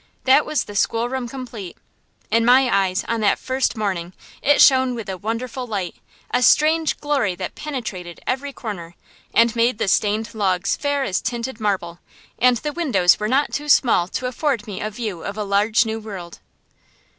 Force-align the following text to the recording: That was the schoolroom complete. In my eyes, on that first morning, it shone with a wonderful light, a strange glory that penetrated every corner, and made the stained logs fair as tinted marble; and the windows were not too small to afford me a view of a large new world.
That 0.23 0.47
was 0.47 0.63
the 0.63 0.75
schoolroom 0.75 1.29
complete. 1.29 1.77
In 2.31 2.43
my 2.43 2.75
eyes, 2.75 3.05
on 3.07 3.21
that 3.21 3.37
first 3.37 3.77
morning, 3.77 4.13
it 4.41 4.59
shone 4.59 4.95
with 4.95 5.07
a 5.09 5.15
wonderful 5.15 5.67
light, 5.67 5.93
a 6.31 6.41
strange 6.41 6.99
glory 6.99 7.35
that 7.35 7.53
penetrated 7.53 8.19
every 8.25 8.51
corner, 8.51 8.95
and 9.31 9.55
made 9.55 9.77
the 9.77 9.87
stained 9.87 10.33
logs 10.33 10.75
fair 10.75 11.03
as 11.03 11.21
tinted 11.21 11.59
marble; 11.59 11.99
and 12.39 12.57
the 12.57 12.73
windows 12.73 13.19
were 13.19 13.27
not 13.27 13.53
too 13.53 13.69
small 13.69 14.07
to 14.07 14.25
afford 14.25 14.65
me 14.65 14.81
a 14.81 14.89
view 14.89 15.23
of 15.23 15.37
a 15.37 15.43
large 15.43 15.85
new 15.85 15.99
world. 15.99 16.39